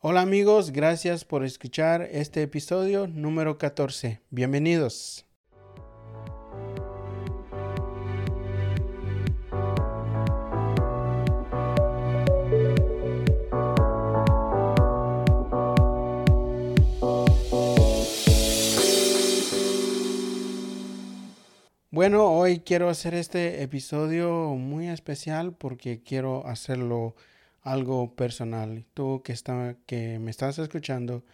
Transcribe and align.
Hola 0.00 0.20
amigos, 0.20 0.70
gracias 0.70 1.24
por 1.24 1.44
escuchar 1.44 2.02
este 2.12 2.42
episodio 2.42 3.08
número 3.08 3.58
14. 3.58 4.20
Bienvenidos. 4.30 5.26
Bueno, 21.90 22.30
hoy 22.30 22.60
quiero 22.60 22.88
hacer 22.88 23.14
este 23.14 23.64
episodio 23.64 24.54
muy 24.54 24.86
especial 24.86 25.56
porque 25.56 26.04
quiero 26.04 26.46
hacerlo 26.46 27.16
algo 27.62 28.14
personal. 28.14 28.84
Tú 28.94 29.22
que, 29.22 29.32
está, 29.32 29.76
que 29.86 30.18
me 30.18 30.30
estás 30.30 30.58
escuchando, 30.58 31.24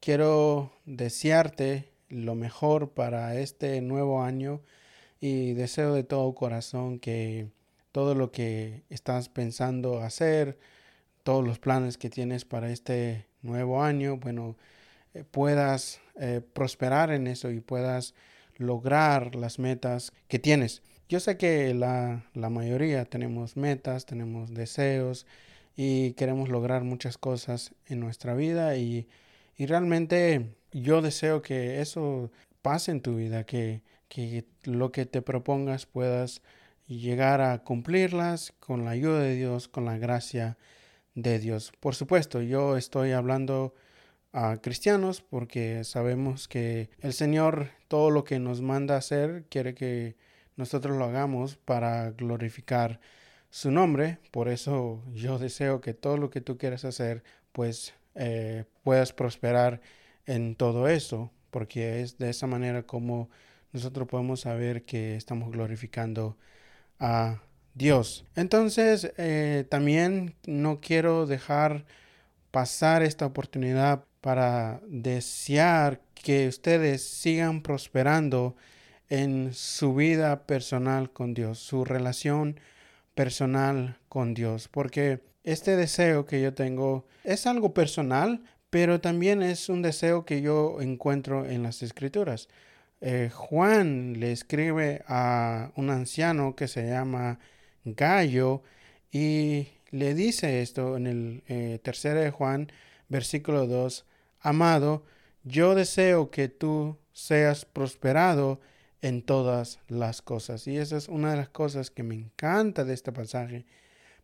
quiero 0.00 0.72
desearte 0.84 1.92
lo 2.08 2.34
mejor 2.34 2.90
para 2.90 3.38
este 3.38 3.80
nuevo 3.80 4.22
año 4.22 4.60
y 5.20 5.54
deseo 5.54 5.94
de 5.94 6.04
todo 6.04 6.34
corazón 6.34 6.98
que 6.98 7.48
todo 7.92 8.14
lo 8.14 8.32
que 8.32 8.82
estás 8.90 9.28
pensando 9.28 10.00
hacer, 10.00 10.58
todos 11.22 11.44
los 11.46 11.58
planes 11.58 11.96
que 11.96 12.10
tienes 12.10 12.44
para 12.44 12.70
este 12.70 13.26
nuevo 13.42 13.82
año, 13.82 14.16
bueno, 14.16 14.56
eh, 15.14 15.24
puedas 15.30 16.00
eh, 16.20 16.40
prosperar 16.52 17.12
en 17.12 17.26
eso 17.26 17.50
y 17.50 17.60
puedas 17.60 18.14
lograr 18.56 19.34
las 19.36 19.58
metas 19.58 20.12
que 20.28 20.38
tienes. 20.38 20.82
Yo 21.08 21.20
sé 21.20 21.36
que 21.36 21.72
la, 21.72 22.24
la 22.34 22.50
mayoría 22.50 23.04
tenemos 23.04 23.56
metas, 23.56 24.06
tenemos 24.06 24.52
deseos 24.52 25.26
y 25.76 26.12
queremos 26.12 26.48
lograr 26.48 26.84
muchas 26.84 27.18
cosas 27.18 27.74
en 27.86 28.00
nuestra 28.00 28.34
vida 28.34 28.76
y, 28.76 29.08
y 29.56 29.66
realmente 29.66 30.54
yo 30.72 31.02
deseo 31.02 31.42
que 31.42 31.80
eso 31.80 32.30
pase 32.62 32.90
en 32.90 33.00
tu 33.00 33.16
vida, 33.16 33.44
que, 33.44 33.82
que 34.08 34.44
lo 34.64 34.92
que 34.92 35.06
te 35.06 35.22
propongas 35.22 35.86
puedas 35.86 36.42
llegar 36.86 37.40
a 37.40 37.62
cumplirlas 37.62 38.52
con 38.60 38.84
la 38.84 38.92
ayuda 38.92 39.20
de 39.20 39.34
Dios, 39.36 39.68
con 39.68 39.84
la 39.84 39.98
gracia 39.98 40.56
de 41.14 41.38
Dios. 41.38 41.72
Por 41.80 41.94
supuesto, 41.94 42.42
yo 42.42 42.76
estoy 42.76 43.12
hablando 43.12 43.74
a 44.32 44.56
cristianos 44.60 45.22
porque 45.22 45.84
sabemos 45.84 46.48
que 46.48 46.90
el 47.00 47.12
Señor 47.12 47.70
todo 47.88 48.10
lo 48.10 48.24
que 48.24 48.40
nos 48.40 48.60
manda 48.60 48.96
hacer 48.96 49.44
quiere 49.48 49.74
que 49.74 50.16
nosotros 50.56 50.96
lo 50.96 51.04
hagamos 51.04 51.56
para 51.56 52.10
glorificar 52.10 53.00
su 53.54 53.70
nombre. 53.70 54.18
Por 54.32 54.48
eso 54.48 55.00
yo 55.12 55.38
deseo 55.38 55.80
que 55.80 55.94
todo 55.94 56.16
lo 56.16 56.28
que 56.28 56.40
tú 56.40 56.58
quieras 56.58 56.84
hacer 56.84 57.22
pues 57.52 57.94
eh, 58.16 58.64
puedas 58.82 59.12
prosperar 59.12 59.80
en 60.26 60.56
todo 60.56 60.88
eso 60.88 61.30
porque 61.52 62.00
es 62.00 62.18
de 62.18 62.30
esa 62.30 62.48
manera 62.48 62.82
como 62.82 63.30
nosotros 63.70 64.08
podemos 64.08 64.40
saber 64.40 64.84
que 64.84 65.14
estamos 65.14 65.52
glorificando 65.52 66.36
a 66.98 67.42
Dios. 67.74 68.26
Entonces, 68.34 69.12
eh, 69.18 69.64
también 69.70 70.34
no 70.46 70.80
quiero 70.80 71.24
dejar 71.26 71.84
pasar 72.50 73.04
esta 73.04 73.24
oportunidad 73.24 74.04
para 74.20 74.80
desear 74.88 76.00
que 76.14 76.48
ustedes 76.48 77.04
sigan 77.04 77.62
prosperando 77.62 78.56
en 79.08 79.54
su 79.54 79.94
vida 79.94 80.44
personal 80.44 81.12
con 81.12 81.34
Dios, 81.34 81.60
su 81.60 81.84
relación 81.84 82.58
personal 83.14 83.98
con 84.08 84.34
Dios, 84.34 84.68
porque 84.68 85.20
este 85.44 85.76
deseo 85.76 86.26
que 86.26 86.40
yo 86.40 86.54
tengo 86.54 87.06
es 87.22 87.46
algo 87.46 87.74
personal, 87.74 88.42
pero 88.70 89.00
también 89.00 89.42
es 89.42 89.68
un 89.68 89.82
deseo 89.82 90.24
que 90.24 90.40
yo 90.40 90.80
encuentro 90.80 91.46
en 91.46 91.62
las 91.62 91.82
escrituras. 91.82 92.48
Eh, 93.00 93.30
Juan 93.32 94.18
le 94.18 94.32
escribe 94.32 95.04
a 95.06 95.70
un 95.76 95.90
anciano 95.90 96.56
que 96.56 96.68
se 96.68 96.88
llama 96.88 97.38
Gallo 97.84 98.62
y 99.12 99.68
le 99.90 100.14
dice 100.14 100.62
esto 100.62 100.96
en 100.96 101.06
el 101.06 101.44
eh, 101.46 101.78
tercero 101.82 102.20
de 102.20 102.30
Juan, 102.30 102.72
versículo 103.08 103.66
2, 103.66 104.06
Amado, 104.40 105.04
yo 105.42 105.74
deseo 105.74 106.30
que 106.30 106.48
tú 106.48 106.98
seas 107.12 107.64
prosperado 107.64 108.60
en 109.04 109.20
todas 109.20 109.80
las 109.86 110.22
cosas. 110.22 110.66
Y 110.66 110.78
esa 110.78 110.96
es 110.96 111.08
una 111.08 111.30
de 111.32 111.36
las 111.36 111.50
cosas 111.50 111.90
que 111.90 112.02
me 112.02 112.14
encanta 112.14 112.84
de 112.84 112.94
este 112.94 113.12
pasaje, 113.12 113.66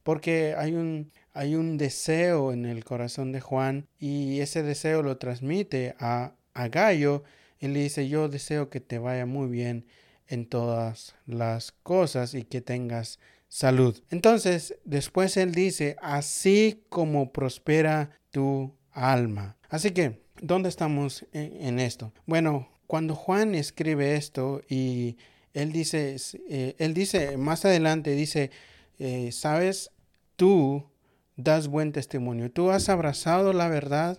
porque 0.02 0.54
hay 0.56 0.72
un, 0.72 1.12
hay 1.34 1.54
un 1.54 1.76
deseo 1.76 2.50
en 2.50 2.64
el 2.64 2.82
corazón 2.82 3.30
de 3.30 3.42
Juan 3.42 3.86
y 3.98 4.41
ese 4.41 4.62
deseo 4.62 5.02
lo 5.02 5.18
transmite 5.18 5.94
a, 5.98 6.32
a 6.54 6.68
Gallo 6.68 7.24
y 7.58 7.68
le 7.68 7.80
dice, 7.80 8.08
yo 8.08 8.30
deseo 8.30 8.70
que 8.70 8.80
te 8.80 8.98
vaya 8.98 9.26
muy 9.26 9.50
bien 9.50 9.84
en 10.28 10.46
todas 10.46 11.14
las 11.26 11.72
cosas 11.82 12.32
y 12.32 12.44
que 12.44 12.62
tengas 12.62 13.18
salud. 13.48 14.02
Entonces, 14.08 14.78
después 14.86 15.36
él 15.36 15.52
dice, 15.52 15.97
así 16.00 16.84
como 16.88 17.32
prospera 17.32 18.18
tu 18.30 18.74
alma. 18.92 19.58
Así 19.68 19.91
que, 19.91 20.22
¿dónde 20.41 20.70
estamos 20.70 21.26
en, 21.32 21.78
esto? 21.78 22.14
Bueno, 22.24 22.68
cuando 22.90 23.14
Juan 23.14 23.54
escribe 23.54 24.16
esto 24.16 24.62
y 24.68 25.16
él 25.54 25.70
dice, 25.70 26.16
eh, 26.48 26.74
él 26.78 26.92
dice 26.92 27.36
más 27.36 27.64
adelante, 27.64 28.16
dice, 28.16 28.50
eh, 28.98 29.30
sabes, 29.30 29.92
tú 30.34 30.90
das 31.36 31.68
buen 31.68 31.92
testimonio, 31.92 32.50
tú 32.50 32.72
has 32.72 32.88
abrazado 32.88 33.52
la 33.52 33.68
verdad, 33.68 34.18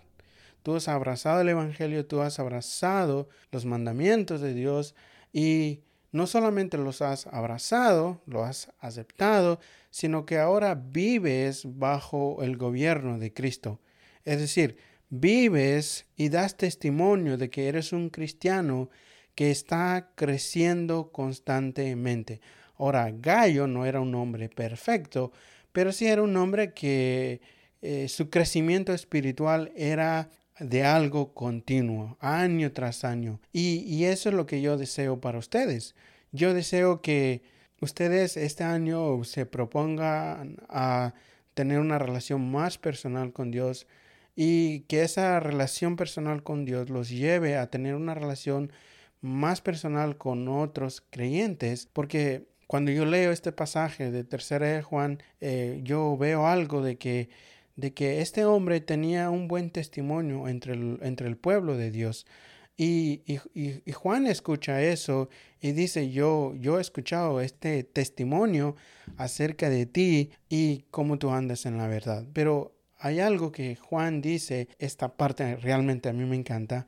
tú 0.63 0.77
has 0.77 0.87
abrazado 0.87 1.41
el 1.41 1.49
Evangelio, 1.49 2.05
tú 2.05 2.21
has 2.21 2.39
abrazado 2.39 3.27
los 3.51 3.65
mandamientos 3.65 4.39
de 4.39 4.53
Dios 4.53 4.95
y 5.33 5.81
no 6.13 6.25
solamente 6.25 6.77
los 6.77 7.01
has 7.01 7.27
abrazado, 7.27 8.21
lo 8.25 8.45
has 8.45 8.71
aceptado, 8.79 9.59
sino 9.89 10.25
que 10.25 10.39
ahora 10.39 10.75
vives 10.75 11.63
bajo 11.65 12.41
el 12.41 12.55
gobierno 12.55 13.19
de 13.19 13.33
Cristo. 13.33 13.81
Es 14.23 14.39
decir, 14.39 14.77
vives 15.11 16.07
y 16.15 16.29
das 16.29 16.57
testimonio 16.57 17.37
de 17.37 17.49
que 17.51 17.67
eres 17.67 17.93
un 17.93 18.09
cristiano 18.09 18.89
que 19.35 19.51
está 19.51 20.09
creciendo 20.15 21.11
constantemente. 21.11 22.41
Ahora, 22.77 23.11
Gallo 23.11 23.67
no 23.67 23.85
era 23.85 23.99
un 23.99 24.15
hombre 24.15 24.49
perfecto, 24.49 25.31
pero 25.71 25.91
sí 25.91 26.07
era 26.07 26.23
un 26.23 26.35
hombre 26.37 26.73
que 26.73 27.41
eh, 27.81 28.07
su 28.07 28.29
crecimiento 28.29 28.93
espiritual 28.93 29.71
era 29.75 30.29
de 30.59 30.83
algo 30.83 31.33
continuo, 31.33 32.17
año 32.19 32.71
tras 32.71 33.03
año. 33.03 33.39
Y, 33.51 33.79
y 33.79 34.05
eso 34.05 34.29
es 34.29 34.35
lo 34.35 34.45
que 34.45 34.61
yo 34.61 34.77
deseo 34.77 35.19
para 35.19 35.39
ustedes. 35.39 35.95
Yo 36.31 36.53
deseo 36.53 37.01
que 37.01 37.41
ustedes 37.81 38.37
este 38.37 38.63
año 38.63 39.23
se 39.25 39.45
propongan 39.45 40.57
a 40.69 41.13
tener 41.53 41.79
una 41.79 41.99
relación 41.99 42.49
más 42.49 42.77
personal 42.77 43.33
con 43.33 43.51
Dios, 43.51 43.87
y 44.35 44.81
que 44.81 45.03
esa 45.03 45.39
relación 45.39 45.95
personal 45.95 46.43
con 46.43 46.65
Dios 46.65 46.89
los 46.89 47.09
lleve 47.09 47.57
a 47.57 47.69
tener 47.69 47.95
una 47.95 48.13
relación 48.13 48.71
más 49.21 49.61
personal 49.61 50.17
con 50.17 50.47
otros 50.47 51.03
creyentes, 51.09 51.87
porque 51.91 52.47
cuando 52.67 52.91
yo 52.91 53.05
leo 53.05 53.31
este 53.31 53.51
pasaje 53.51 54.11
de 54.11 54.23
Tercera 54.23 54.67
de 54.67 54.81
Juan, 54.81 55.21
eh, 55.41 55.81
yo 55.83 56.17
veo 56.17 56.47
algo 56.47 56.81
de 56.81 56.97
que, 56.97 57.29
de 57.75 57.93
que 57.93 58.21
este 58.21 58.45
hombre 58.45 58.79
tenía 58.79 59.29
un 59.29 59.47
buen 59.47 59.71
testimonio 59.71 60.47
entre 60.47 60.73
el, 60.73 60.97
entre 61.01 61.27
el 61.27 61.37
pueblo 61.37 61.75
de 61.75 61.91
Dios. 61.91 62.25
Y, 62.77 63.21
y, 63.25 63.81
y, 63.85 63.91
Juan 63.91 64.25
escucha 64.25 64.81
eso 64.81 65.29
y 65.59 65.73
dice, 65.73 66.09
yo, 66.09 66.55
yo 66.55 66.79
he 66.79 66.81
escuchado 66.81 67.41
este 67.41 67.83
testimonio 67.83 68.75
acerca 69.17 69.69
de 69.69 69.85
ti 69.85 70.31
y 70.49 70.85
cómo 70.89 71.19
tú 71.19 71.31
andas 71.31 71.65
en 71.65 71.77
la 71.77 71.87
verdad. 71.87 72.25
Pero 72.33 72.73
hay 73.01 73.19
algo 73.19 73.51
que 73.51 73.75
Juan 73.75 74.21
dice, 74.21 74.69
esta 74.77 75.17
parte 75.17 75.55
realmente 75.55 76.07
a 76.07 76.13
mí 76.13 76.23
me 76.25 76.35
encanta, 76.35 76.85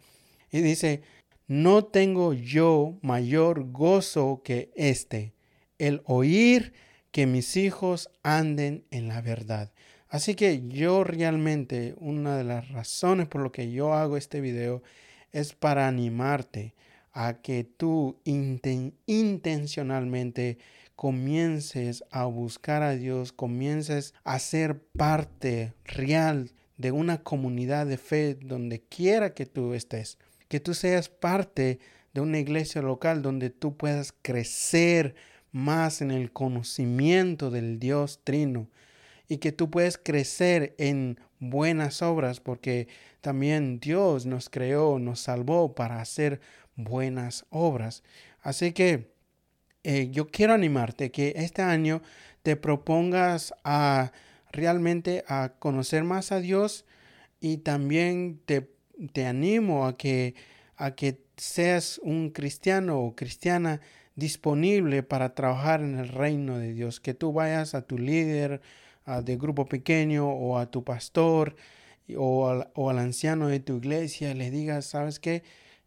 y 0.51 0.61
dice, 0.61 1.01
no 1.47 1.85
tengo 1.85 2.33
yo 2.33 2.99
mayor 3.01 3.71
gozo 3.71 4.43
que 4.43 4.71
este, 4.75 5.33
el 5.79 6.03
oír 6.05 6.73
que 7.11 7.25
mis 7.25 7.57
hijos 7.57 8.11
anden 8.21 8.85
en 8.91 9.07
la 9.07 9.21
verdad. 9.21 9.73
Así 10.07 10.35
que 10.35 10.67
yo 10.67 11.03
realmente, 11.03 11.95
una 11.97 12.37
de 12.37 12.43
las 12.43 12.69
razones 12.69 13.27
por 13.27 13.41
lo 13.41 13.51
que 13.51 13.71
yo 13.71 13.95
hago 13.95 14.15
este 14.15 14.39
video 14.39 14.83
es 15.31 15.53
para 15.53 15.87
animarte 15.87 16.75
a 17.11 17.41
que 17.41 17.63
tú 17.63 18.19
intencionalmente 18.25 20.59
comiences 20.95 22.03
a 22.11 22.25
buscar 22.25 22.83
a 22.83 22.95
Dios, 22.95 23.33
comiences 23.33 24.13
a 24.23 24.39
ser 24.39 24.81
parte 24.81 25.73
real 25.85 26.51
de 26.77 26.91
una 26.91 27.23
comunidad 27.23 27.85
de 27.85 27.97
fe 27.97 28.35
donde 28.35 28.81
quiera 28.81 29.33
que 29.33 29.45
tú 29.45 29.73
estés, 29.73 30.17
que 30.47 30.59
tú 30.59 30.73
seas 30.73 31.09
parte 31.09 31.79
de 32.13 32.21
una 32.21 32.39
iglesia 32.39 32.81
local 32.81 33.21
donde 33.21 33.49
tú 33.49 33.75
puedas 33.75 34.13
crecer 34.21 35.15
más 35.51 36.01
en 36.01 36.11
el 36.11 36.31
conocimiento 36.31 37.49
del 37.49 37.79
Dios 37.79 38.21
Trino 38.23 38.69
y 39.27 39.37
que 39.37 39.51
tú 39.51 39.69
puedes 39.69 39.97
crecer 39.97 40.75
en 40.77 41.19
buenas 41.39 42.01
obras 42.01 42.39
porque 42.39 42.87
también 43.21 43.79
Dios 43.79 44.25
nos 44.25 44.49
creó, 44.49 44.99
nos 44.99 45.21
salvó 45.21 45.73
para 45.75 46.01
hacer 46.01 46.39
buenas 46.75 47.45
obras. 47.49 48.03
Así 48.41 48.73
que 48.73 49.12
eh, 49.83 50.09
yo 50.11 50.27
quiero 50.27 50.53
animarte 50.53 51.11
que 51.11 51.33
este 51.35 51.61
año 51.61 52.01
te 52.41 52.55
propongas 52.55 53.53
a 53.63 54.11
realmente 54.51 55.23
a 55.27 55.53
conocer 55.59 56.03
más 56.03 56.31
a 56.31 56.39
Dios 56.39 56.85
y 57.39 57.57
también 57.57 58.39
te, 58.45 58.69
te 59.11 59.25
animo 59.25 59.85
a 59.85 59.97
que, 59.97 60.35
a 60.77 60.95
que 60.95 61.19
seas 61.37 61.99
un 62.03 62.29
cristiano 62.29 62.99
o 62.99 63.15
cristiana 63.15 63.81
disponible 64.15 65.03
para 65.03 65.33
trabajar 65.33 65.81
en 65.81 65.97
el 65.97 66.07
reino 66.07 66.59
de 66.59 66.73
Dios, 66.73 66.99
que 66.99 67.13
tú 67.13 67.33
vayas 67.33 67.73
a 67.73 67.81
tu 67.81 67.97
líder 67.97 68.61
de 69.23 69.37
grupo 69.37 69.65
pequeño 69.65 70.29
o 70.29 70.57
a 70.57 70.69
tu 70.71 70.83
pastor 70.83 71.55
o 72.15 72.49
al, 72.49 72.69
o 72.75 72.89
al 72.89 72.99
anciano 72.99 73.47
de 73.47 73.59
tu 73.59 73.77
iglesia 73.77 74.33
le 74.33 74.51
digas, 74.51 74.85
¿sabes 74.85 75.19
qué? 75.19 75.43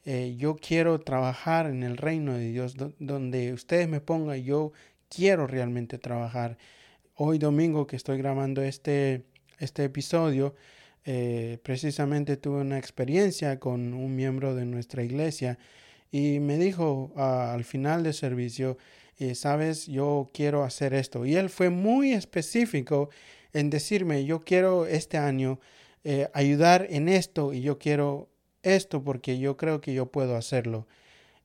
Eh, 0.08 0.36
yo 0.38 0.54
quiero 0.54 1.00
trabajar 1.00 1.66
en 1.66 1.82
el 1.82 1.96
reino 1.96 2.34
de 2.34 2.52
Dios, 2.52 2.76
donde 3.00 3.52
ustedes 3.52 3.88
me 3.88 4.00
pongan, 4.00 4.40
yo 4.40 4.72
quiero 5.08 5.48
realmente 5.48 5.98
trabajar. 5.98 6.58
Hoy 7.16 7.38
domingo 7.38 7.88
que 7.88 7.96
estoy 7.96 8.16
grabando 8.16 8.62
este, 8.62 9.24
este 9.58 9.82
episodio, 9.82 10.54
eh, 11.04 11.58
precisamente 11.64 12.36
tuve 12.36 12.60
una 12.60 12.78
experiencia 12.78 13.58
con 13.58 13.94
un 13.94 14.14
miembro 14.14 14.54
de 14.54 14.64
nuestra 14.64 15.02
iglesia 15.02 15.58
y 16.12 16.38
me 16.38 16.56
dijo 16.56 17.12
ah, 17.16 17.52
al 17.52 17.64
final 17.64 18.04
del 18.04 18.14
servicio, 18.14 18.78
eh, 19.18 19.34
sabes, 19.34 19.88
yo 19.88 20.28
quiero 20.32 20.62
hacer 20.62 20.94
esto. 20.94 21.26
Y 21.26 21.34
él 21.34 21.50
fue 21.50 21.68
muy 21.68 22.12
específico 22.12 23.10
en 23.52 23.70
decirme, 23.70 24.24
yo 24.24 24.44
quiero 24.44 24.86
este 24.86 25.18
año 25.18 25.58
ayudar 26.34 26.86
en 26.88 27.08
esto 27.08 27.52
y 27.52 27.62
yo 27.62 27.78
quiero 27.80 28.28
esto 28.74 29.02
porque 29.02 29.38
yo 29.38 29.56
creo 29.56 29.80
que 29.80 29.94
yo 29.94 30.06
puedo 30.06 30.36
hacerlo. 30.36 30.86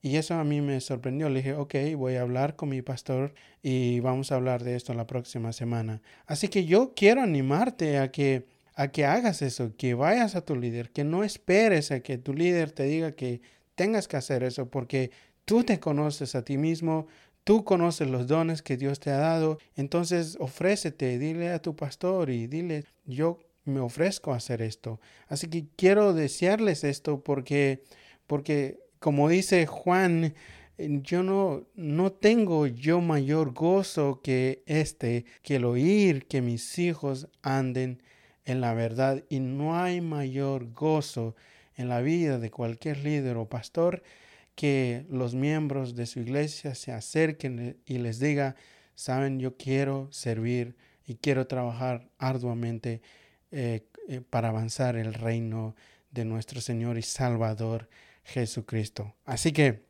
Y 0.02 0.16
eso 0.16 0.34
a 0.36 0.44
mí 0.44 0.62
me 0.62 0.82
sorprendió. 0.82 1.30
Le 1.30 1.40
dije, 1.40 1.54
ok, 1.54 1.76
voy 1.96 2.16
a 2.16 2.22
hablar 2.22 2.56
con 2.56 2.70
mi 2.70 2.82
pastor 2.82 3.34
y 3.62 4.00
vamos 4.00 4.32
a 4.32 4.36
hablar 4.36 4.64
de 4.64 4.76
esto 4.76 4.94
la 4.94 5.08
próxima 5.08 5.54
semana. 5.54 6.02
Así 6.26 6.48
que 6.48 6.66
yo 6.66 6.94
quiero 6.96 7.22
animarte 7.22 8.00
a 8.00 8.12
que 8.12 8.46
a 8.76 8.88
que 8.90 9.06
hagas 9.06 9.42
eso, 9.42 9.76
que 9.78 9.94
vayas 9.94 10.36
a 10.36 10.46
tu 10.46 10.56
líder, 10.56 10.92
que 10.92 11.04
no 11.04 11.24
esperes 11.24 11.92
a 11.92 12.00
que 12.00 12.18
tu 12.18 12.34
líder 12.34 12.72
te 12.72 12.84
diga 12.84 13.12
que 13.12 13.42
tengas 13.76 14.08
que 14.08 14.18
hacer 14.18 14.44
eso, 14.44 14.70
porque 14.70 15.12
tú 15.46 15.64
te 15.64 15.80
conoces 15.80 16.36
a 16.36 16.44
ti 16.44 16.58
mismo, 16.58 17.08
tú 17.44 17.64
conoces 17.64 18.10
los 18.10 18.28
dones 18.28 18.62
que 18.62 18.78
Dios 18.78 19.00
te 19.00 19.12
ha 19.12 19.18
dado, 19.18 19.58
entonces 19.76 20.38
ofrécete, 20.40 21.18
dile 21.20 21.52
a 21.52 21.62
tu 21.62 21.76
pastor 21.76 22.30
y 22.30 22.48
dile, 22.48 22.86
yo 23.06 23.40
me 23.66 23.80
ofrezco 23.80 24.34
a 24.34 24.38
hacer 24.38 24.62
esto. 24.62 25.00
Así 25.28 25.48
que 25.48 25.66
quiero 25.76 26.14
desearles 26.14 26.84
esto 26.84 27.24
porque, 27.24 27.84
porque 28.28 28.80
como 29.00 29.30
dice 29.30 29.66
Juan, 29.68 30.34
yo 30.78 31.24
no, 31.24 31.68
no 31.76 32.12
tengo 32.12 32.68
yo 32.68 33.02
mayor 33.02 33.54
gozo 33.54 34.22
que 34.24 34.64
este, 34.66 35.26
que 35.44 35.58
el 35.58 35.66
oír 35.66 36.28
que 36.28 36.42
mis 36.42 36.80
hijos 36.80 37.28
anden 37.42 38.02
en 38.46 38.62
la 38.62 38.74
verdad 38.74 39.24
y 39.30 39.40
no 39.40 39.78
hay 39.78 40.02
mayor 40.02 40.72
gozo 40.74 41.36
en 41.76 41.90
la 41.90 42.02
vida 42.02 42.40
de 42.40 42.52
cualquier 42.52 42.98
líder 43.04 43.38
o 43.38 43.48
pastor 43.48 44.02
que 44.56 45.06
los 45.10 45.34
miembros 45.34 45.96
de 45.96 46.06
su 46.06 46.20
iglesia 46.20 46.76
se 46.76 46.92
acerquen 46.92 47.78
y 47.86 47.98
les 48.00 48.20
diga, 48.20 48.56
saben, 48.96 49.40
yo 49.40 49.58
quiero 49.58 50.08
servir 50.12 50.76
y 51.06 51.16
quiero 51.16 51.48
trabajar 51.48 52.10
arduamente 52.18 53.02
eh, 53.52 53.86
eh, 54.08 54.22
para 54.30 54.50
avanzar 54.50 54.96
el 54.96 55.14
reino 55.14 55.76
de 56.12 56.26
nuestro 56.26 56.62
Señor 56.62 56.98
y 56.98 57.02
Salvador 57.02 57.90
Jesucristo. 58.24 59.14
Así 59.26 59.52
que, 59.52 59.84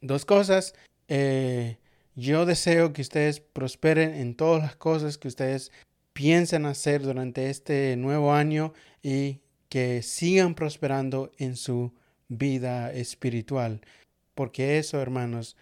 dos 0.00 0.24
cosas. 0.24 0.74
Eh, 1.08 1.78
yo 2.14 2.46
deseo 2.46 2.92
que 2.92 3.02
ustedes 3.02 3.40
prosperen 3.40 4.14
en 4.14 4.34
todas 4.34 4.62
las 4.62 4.76
cosas 4.76 5.18
que 5.18 5.28
ustedes 5.28 5.70
piensen 6.12 6.66
hacer 6.66 7.02
durante 7.02 7.48
este 7.48 7.96
nuevo 7.96 8.32
año 8.32 8.72
y 9.02 9.40
que 9.68 10.02
sigan 10.02 10.54
prosperando 10.54 11.30
en 11.38 11.56
su 11.56 11.92
vida 12.28 12.92
espiritual, 12.92 13.80
porque 14.34 14.78
eso, 14.78 15.00
hermanos, 15.00 15.56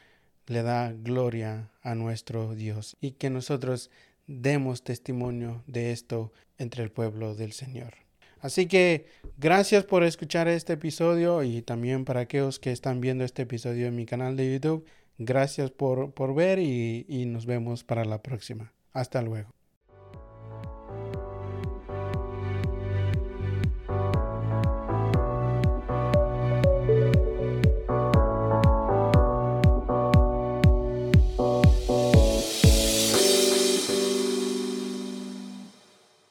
le 0.47 0.63
da 0.63 0.93
gloria 0.93 1.71
a 1.83 1.95
nuestro 1.95 2.55
Dios 2.55 2.97
y 3.01 3.13
que 3.13 3.31
nosotros 3.31 3.91
demos 4.26 4.82
testimonio 4.82 5.62
de 5.67 5.93
esto 5.93 6.32
entre 6.58 6.82
el 6.82 6.90
pueblo 6.90 7.34
del 7.34 7.52
Señor. 7.52 7.94
Así 8.40 8.67
que 8.67 9.06
gracias 9.38 9.84
por 9.84 10.05
escuchar 10.05 10.49
este 10.49 10.75
episodio 10.75 11.43
y 11.43 11.62
también 11.62 12.05
para 12.05 12.20
aquellos 12.20 12.58
que 12.58 12.73
están 12.73 13.00
viendo 13.00 13.25
este 13.25 13.43
episodio 13.43 13.87
en 13.87 13.96
mi 13.96 14.06
canal 14.06 14.37
de 14.37 14.52
YouTube, 14.52 14.87
gracias 15.19 15.70
por, 15.70 16.12
por 16.12 16.34
ver 16.34 16.58
y, 16.58 17.06
y 17.08 17.26
nos 17.26 17.46
vemos 17.46 17.82
para 17.82 18.05
la 18.05 18.23
próxima. 18.23 18.73
Hasta 18.93 19.23
luego. 19.23 19.56